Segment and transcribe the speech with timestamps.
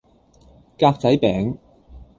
[0.79, 1.57] 格仔餅